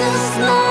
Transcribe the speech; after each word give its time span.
so 0.00 0.16
small 0.32 0.69